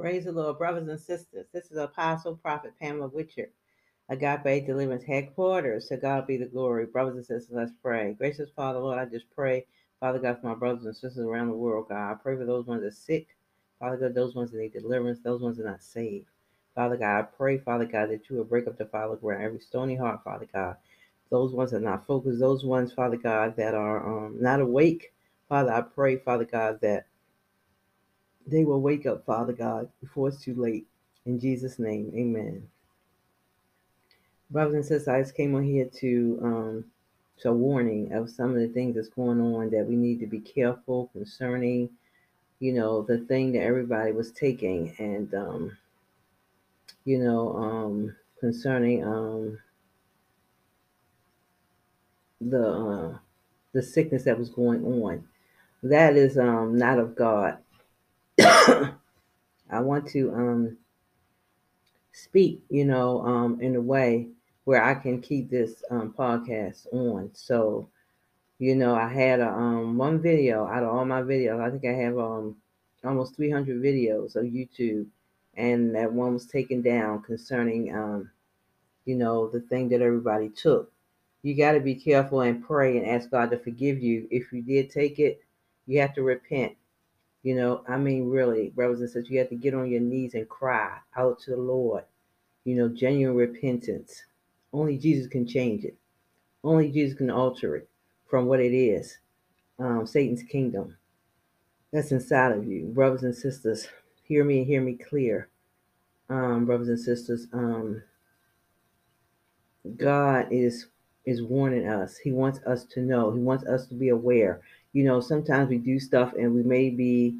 [0.00, 1.44] Praise the Lord, brothers and sisters.
[1.52, 3.50] This is Apostle Prophet Pamela Witcher,
[4.08, 5.88] Agape Deliverance Headquarters.
[5.88, 6.86] To God be the glory.
[6.86, 8.14] Brothers and sisters, let's pray.
[8.14, 9.66] Gracious Father, Lord, I just pray,
[10.00, 12.12] Father God, for my brothers and sisters around the world, God.
[12.12, 13.36] I pray for those ones that are sick,
[13.78, 16.28] Father God, those ones that need deliverance, those ones that are not saved.
[16.74, 19.60] Father God, I pray, Father God, that you will break up the Father ground, every
[19.60, 20.76] stony heart, Father God.
[21.28, 25.12] Those ones that are not focused, those ones, Father God, that are um, not awake.
[25.46, 27.04] Father, I pray, Father God, that
[28.50, 30.86] they will wake up, Father God, before it's too late.
[31.26, 32.68] In Jesus' name, amen.
[34.50, 36.84] Brothers and sisters, I just came on here to um
[37.40, 40.40] to warning of some of the things that's going on that we need to be
[40.40, 41.88] careful concerning,
[42.58, 45.76] you know, the thing that everybody was taking and um,
[47.04, 49.58] you know, um concerning um
[52.40, 53.18] the uh
[53.72, 55.24] the sickness that was going on.
[55.82, 57.58] That is um not of God.
[59.70, 60.76] I want to um,
[62.12, 64.28] speak, you know, um, in a way
[64.64, 67.30] where I can keep this um, podcast on.
[67.34, 67.88] So,
[68.58, 71.60] you know, I had a, um, one video out of all my videos.
[71.60, 72.56] I think I have um,
[73.04, 75.06] almost 300 videos of YouTube,
[75.54, 78.30] and that one was taken down concerning, um,
[79.04, 80.90] you know, the thing that everybody took.
[81.42, 84.28] You got to be careful and pray and ask God to forgive you.
[84.30, 85.42] If you did take it,
[85.86, 86.76] you have to repent
[87.42, 90.34] you know, I mean, really, brothers and sisters, you have to get on your knees
[90.34, 92.04] and cry out to the Lord.
[92.64, 94.22] You know, genuine repentance.
[94.72, 95.96] Only Jesus can change it.
[96.62, 97.88] Only Jesus can alter it
[98.28, 99.18] from what it is.
[99.78, 100.98] Um, Satan's kingdom.
[101.92, 102.86] That's inside of you.
[102.86, 103.88] Brothers and sisters,
[104.24, 105.48] hear me and hear me clear.
[106.28, 108.02] Um, brothers and sisters, um,
[109.96, 110.86] God is
[111.24, 112.18] is warning us.
[112.18, 113.32] He wants us to know.
[113.32, 114.60] He wants us to be aware
[114.92, 117.38] you know, sometimes we do stuff and we may be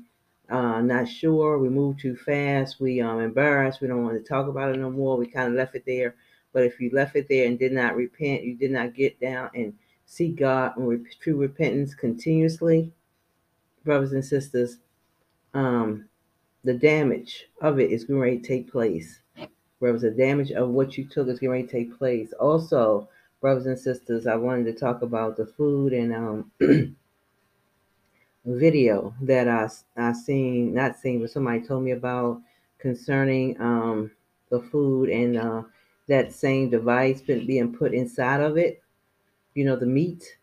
[0.48, 4.48] uh, not sure, we move too fast, we um embarrassed, we don't want to talk
[4.48, 5.16] about it no more.
[5.16, 6.16] We kind of left it there.
[6.52, 9.50] But if you left it there and did not repent, you did not get down
[9.54, 9.74] and
[10.06, 12.92] seek God and true repentance continuously,
[13.84, 14.78] brothers and sisters,
[15.54, 16.08] um,
[16.64, 19.20] the damage of it is going to take place.
[19.80, 22.32] Brothers, the damage of what you took is going to take place.
[22.34, 23.08] Also,
[23.40, 26.52] brothers and sisters, I wanted to talk about the food and um
[28.44, 32.40] video that I I seen, not seen, but somebody told me about
[32.78, 34.10] concerning um,
[34.50, 35.62] the food and uh,
[36.08, 38.82] that same device being put inside of it.
[39.54, 40.36] You know, the meat.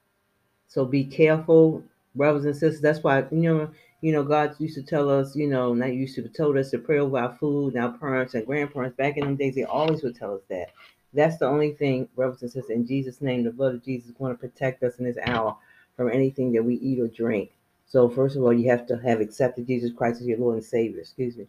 [0.68, 1.84] So be careful,
[2.16, 2.82] brothers and sisters.
[2.82, 3.72] That's why you know,
[4.02, 6.80] you know, God used to tell us, you know, not used to, told us to
[6.80, 7.74] pray over our food.
[7.74, 10.70] Now, parents and grandparents back in them days, they always would tell us that.
[11.14, 12.70] That's the only thing, brothers and sisters.
[12.70, 15.58] In Jesus' name, the blood of Jesus is going to protect us in this hour
[15.96, 17.57] from anything that we eat or drink.
[17.88, 20.64] So first of all, you have to have accepted Jesus Christ as your Lord and
[20.64, 21.00] Savior.
[21.00, 21.48] Excuse me.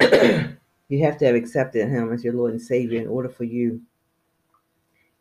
[0.88, 3.80] you have to have accepted Him as your Lord and Savior in order for you.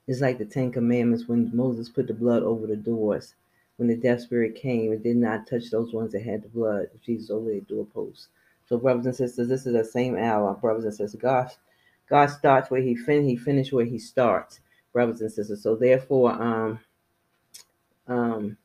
[0.06, 3.36] It's like the Ten Commandments when Moses put the blood over the doors.
[3.78, 6.88] When the death spirit came, it did not touch those ones that had the blood
[7.04, 8.28] Jesus over the doorposts.
[8.68, 11.20] So, brothers and sisters, this is the same hour, brothers and sisters.
[11.20, 11.50] God,
[12.08, 14.60] God starts where He fin He finishes where He starts,
[14.92, 15.64] brothers and sisters.
[15.64, 16.80] So, therefore, um,
[18.08, 18.58] um,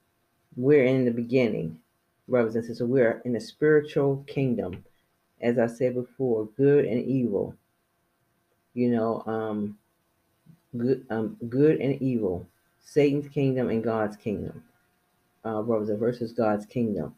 [0.59, 1.79] we're in the beginning,
[2.27, 2.89] brothers and sisters.
[2.89, 4.85] We're in a spiritual kingdom.
[5.41, 7.55] As I said before, good and evil.
[8.75, 9.79] You know, um,
[10.77, 12.45] good, um, good and evil.
[12.81, 14.65] Satan's kingdom and God's kingdom,
[15.45, 17.15] uh, brothers and versus God's kingdom.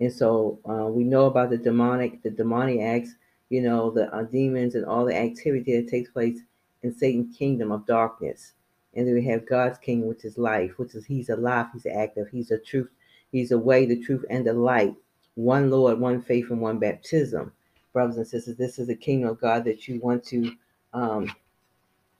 [0.00, 3.10] And so uh, we know about the demonic, the demoniacs,
[3.50, 6.38] you know, the uh, demons and all the activity that takes place
[6.82, 8.52] in Satan's kingdom of darkness.
[8.94, 12.28] And then we have God's kingdom, which is life, which is He's alive, He's active,
[12.28, 12.90] He's the truth,
[13.30, 14.94] He's the way, the truth, and the light.
[15.34, 17.52] One Lord, one faith, and one baptism.
[17.92, 20.52] Brothers and sisters, this is the kingdom of God that you want to
[20.92, 21.30] um,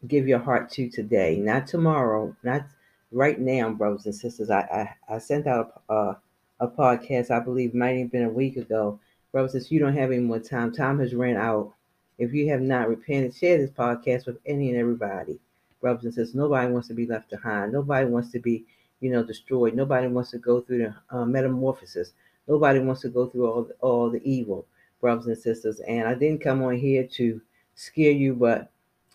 [0.06, 2.67] give your heart to today, not tomorrow, not
[3.11, 4.50] right now, brothers and sisters.
[4.50, 4.61] I
[5.09, 6.21] I, I sent out a, a,
[6.61, 9.00] a podcast, I believe, might have been a week ago.
[9.33, 11.75] Brothers, and sisters, you don't have any more time, time has ran out.
[12.19, 15.41] If you have not repented, share this podcast with any and everybody
[15.80, 16.34] brothers and sisters.
[16.34, 17.72] Nobody wants to be left behind.
[17.72, 18.64] Nobody wants to be,
[19.00, 19.75] you know, destroyed.
[19.75, 22.12] Nobody wants to go through the uh, metamorphosis.
[22.46, 24.66] Nobody wants to go through all the, all the evil,
[25.00, 25.80] brothers and sisters.
[25.80, 27.40] And I didn't come on here to
[27.75, 28.70] scare you, but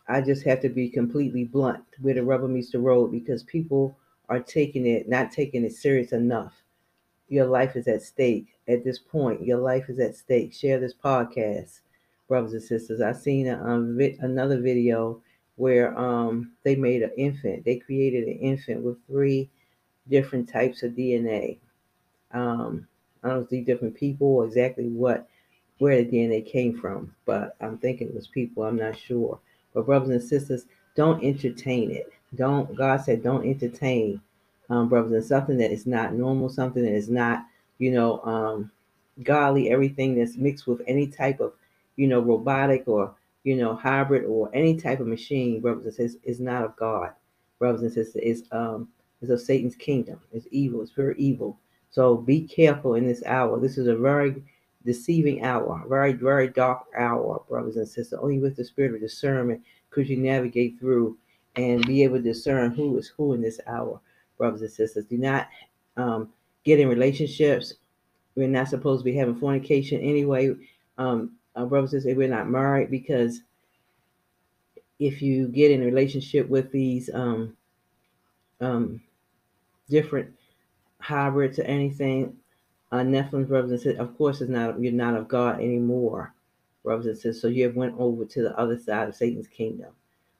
[0.07, 3.97] I just have to be completely blunt where the rubber meets the road because people
[4.29, 6.53] are taking it, not taking it serious enough.
[7.27, 9.43] Your life is at stake at this point.
[9.45, 10.53] Your life is at stake.
[10.53, 11.81] Share this podcast,
[12.27, 13.01] brothers and sisters.
[13.01, 15.21] I seen a, um, vi- another video
[15.55, 17.63] where um, they made an infant.
[17.63, 19.49] They created an infant with three
[20.09, 21.57] different types of DNA.
[22.31, 22.87] Um,
[23.23, 25.27] I don't know if these different people exactly what
[25.79, 28.63] where the DNA came from, but I'm thinking it was people.
[28.63, 29.39] I'm not sure.
[29.73, 30.65] But brothers and sisters,
[30.95, 32.11] don't entertain it.
[32.35, 32.75] Don't.
[32.75, 34.21] God said, don't entertain,
[34.69, 37.45] um, brothers, and something that is not normal, something that is not,
[37.79, 38.71] you know, um,
[39.23, 39.71] godly.
[39.71, 41.53] Everything that's mixed with any type of,
[41.95, 46.21] you know, robotic or you know, hybrid or any type of machine, brothers and sisters,
[46.23, 47.11] is not of God.
[47.59, 48.89] Brothers and sisters, is um
[49.21, 50.19] is of Satan's kingdom.
[50.31, 50.81] It's evil.
[50.81, 51.59] It's very evil.
[51.89, 53.59] So be careful in this hour.
[53.59, 54.43] This is a very
[54.85, 58.19] deceiving hour, very, very dark hour, brothers and sisters.
[58.21, 61.17] Only with the spirit of discernment could you navigate through
[61.55, 64.01] and be able to discern who is who in this hour,
[64.37, 65.05] brothers and sisters.
[65.05, 65.47] Do not
[65.97, 66.29] um,
[66.63, 67.75] get in relationships.
[68.35, 70.55] We're not supposed to be having fornication anyway.
[70.97, 73.41] Um, uh, brothers and sisters, we're not married because
[74.99, 77.55] if you get in a relationship with these um,
[78.61, 79.01] um,
[79.89, 80.33] different
[80.99, 82.35] hybrids or anything,
[82.91, 86.33] uh, Nephilim brothers and sisters, of course, is not you're not of God anymore,
[86.83, 87.41] brothers and sisters.
[87.41, 89.91] So you have went over to the other side of Satan's kingdom.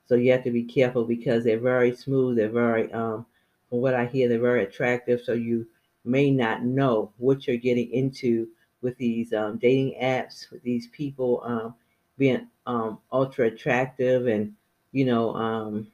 [0.06, 2.38] So you have to be careful because they're very smooth.
[2.38, 3.26] They're very, um,
[3.70, 5.22] from what I hear, they're very attractive.
[5.22, 5.66] So you
[6.06, 8.48] may not know what you're getting into
[8.84, 11.74] with these um, dating apps, with these people um,
[12.18, 14.54] being um, ultra attractive, and
[14.92, 15.88] you know, um,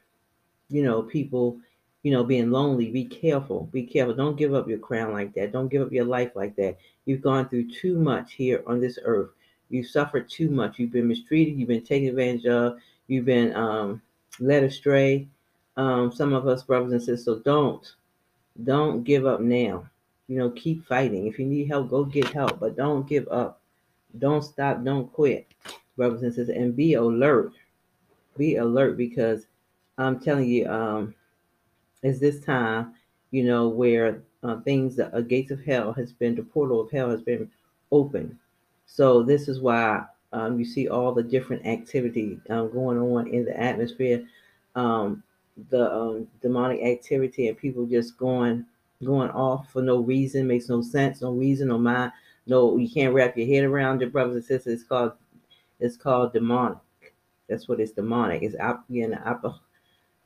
[0.70, 1.58] you know, people,
[2.04, 2.90] you know, being lonely.
[2.92, 3.70] Be careful.
[3.72, 4.16] Be careful.
[4.16, 5.52] Don't give up your crown like that.
[5.52, 6.78] Don't give up your life like that.
[7.06, 9.30] You've gone through too much here on this earth.
[9.70, 10.80] You've suffered too much.
[10.80, 11.58] You've been mistreated.
[11.58, 12.80] You've been taken advantage of.
[13.08, 14.02] You've been um,
[14.40, 15.28] led astray.
[15.78, 17.96] Um, some of us brothers and sisters, so don't,
[18.66, 19.90] don't give up now
[20.30, 21.26] you know, keep fighting.
[21.26, 23.62] If you need help, go get help, but don't give up.
[24.20, 24.84] Don't stop.
[24.84, 25.48] Don't quit,
[25.98, 27.52] brothers and sisters, and be alert.
[28.38, 29.48] Be alert because
[29.98, 31.16] I'm telling you, um,
[32.04, 32.94] it's this time,
[33.32, 36.92] you know, where uh, things, the uh, gates of hell has been, the portal of
[36.92, 37.50] hell has been
[37.92, 38.38] open.
[38.86, 43.46] So this is why um, you see all the different activity um, going on in
[43.46, 44.28] the atmosphere,
[44.76, 45.24] um,
[45.70, 48.66] the um, demonic activity, and people just going
[49.04, 52.12] going off for no reason, makes no sense, no reason, no mind,
[52.48, 54.82] no you can't wrap your head around it, brothers and sisters.
[54.82, 55.14] It's called
[55.80, 56.78] it's called demonic.
[57.48, 58.44] That's what it's demonic.
[58.44, 59.18] It's up again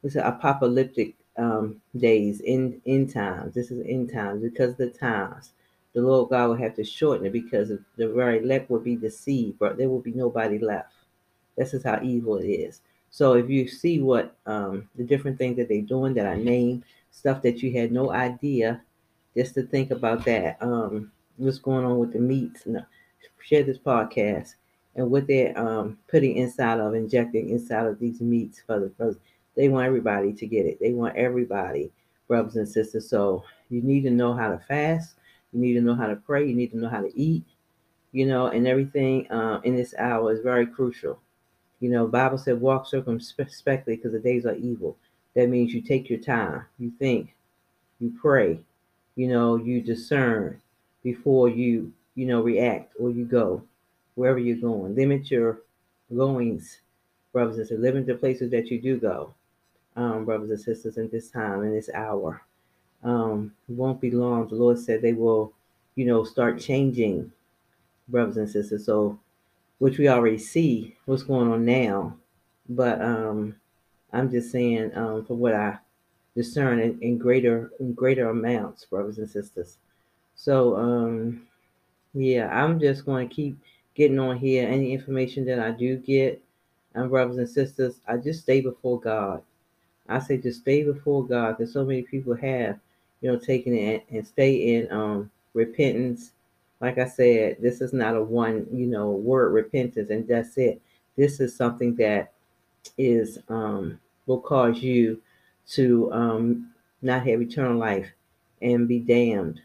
[0.03, 3.53] it's apocalyptic um, days in in times.
[3.53, 5.51] This is in times because the times
[5.93, 9.59] the Lord God will have to shorten it because the very elect will be deceived,
[9.59, 10.93] but there will be nobody left.
[11.55, 12.81] This is how evil it is.
[13.11, 16.83] So if you see what um, the different things that they're doing that I name,
[17.13, 18.81] stuff that you had no idea,
[19.37, 20.57] just to think about that.
[20.61, 22.67] Um, what's going on with the meats?
[23.41, 24.55] Share this podcast
[24.95, 29.17] and what they're um, putting inside of, injecting inside of these meats for the brothers.
[29.55, 30.79] They want everybody to get it.
[30.81, 31.91] They want everybody,
[32.27, 33.09] brothers and sisters.
[33.09, 35.15] So you need to know how to fast.
[35.51, 36.47] You need to know how to pray.
[36.47, 37.45] You need to know how to eat.
[38.11, 41.19] You know, and everything uh, in this hour is very crucial.
[41.79, 44.97] You know, Bible said walk circumspectly because the days are evil.
[45.35, 47.33] That means you take your time, you think,
[47.99, 48.59] you pray,
[49.15, 50.61] you know, you discern
[51.03, 53.63] before you, you know, react or you go
[54.15, 54.95] wherever you're going.
[54.95, 55.59] Limit your
[56.15, 56.79] goings,
[57.31, 57.81] brothers and sisters.
[57.81, 59.33] Limit the places that you do go,
[59.95, 62.41] um, brothers and sisters, in this time, in this hour.
[63.03, 64.47] Um, it won't be long.
[64.47, 65.51] The Lord said they will,
[65.95, 67.31] you know, start changing,
[68.07, 68.85] brothers and sisters.
[68.85, 69.19] So,
[69.79, 72.15] which we already see what's going on now,
[72.69, 73.55] but um,
[74.13, 75.77] I'm just saying, um, for what I
[76.35, 79.77] discern in, in greater in greater amounts, brothers and sisters.
[80.35, 81.47] So, um,
[82.13, 83.57] yeah, I'm just going to keep
[83.95, 84.67] getting on here.
[84.67, 86.41] Any information that I do get,
[86.93, 89.41] and brothers and sisters, I just stay before God.
[90.07, 92.79] I say just stay before God, because so many people have,
[93.21, 96.31] you know, taken it and stay in um, repentance.
[96.81, 100.81] Like I said, this is not a one, you know, word repentance, and that's it.
[101.15, 102.33] This is something that
[102.97, 105.21] is um, will cause you
[105.69, 106.71] to um,
[107.01, 108.07] not have eternal life
[108.61, 109.59] and be damned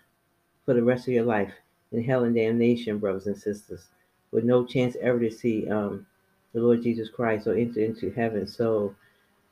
[0.65, 1.53] for the rest of your life
[1.93, 3.87] in hell and damnation, brothers and sisters,
[4.33, 6.07] with no chance ever to see um,
[6.53, 8.47] the Lord Jesus Christ or enter into heaven.
[8.47, 8.95] So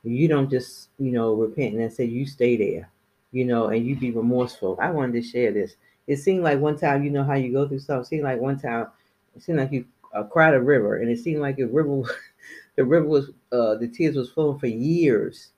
[0.03, 2.89] you don't just, you know, repent and say you stay there,
[3.31, 4.77] you know, and you be remorseful.
[4.81, 5.75] I wanted to share this.
[6.07, 8.03] It seemed like one time, you know, how you go through stuff.
[8.03, 8.87] It seemed like one time,
[9.35, 12.03] it seemed like you uh, cried a river, and it seemed like a river
[12.77, 15.49] the river was uh the tears was flowing for years,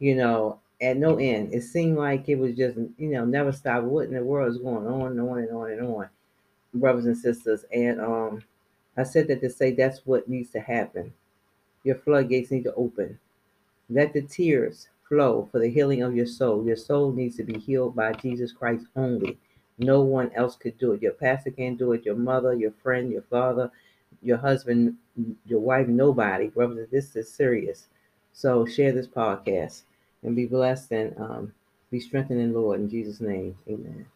[0.00, 1.54] you know, at no end.
[1.54, 3.84] It seemed like it was just you know never stop.
[3.84, 6.10] What in the world is going on and on and on and on,
[6.74, 7.64] brothers and sisters?
[7.72, 8.44] And um,
[8.96, 11.14] I said that to say that's what needs to happen.
[11.84, 13.20] Your floodgates need to open.
[13.90, 16.66] Let the tears flow for the healing of your soul.
[16.66, 19.38] Your soul needs to be healed by Jesus Christ only.
[19.78, 21.02] No one else could do it.
[21.02, 22.04] Your pastor can't do it.
[22.04, 23.70] Your mother, your friend, your father,
[24.26, 24.96] your husband,
[25.46, 26.86] your wife, nobody, brother.
[26.90, 27.86] This is serious.
[28.32, 29.82] So share this podcast
[30.22, 31.52] and be blessed and um,
[31.90, 33.56] be strengthened in Lord in Jesus' name.
[33.68, 34.06] Amen.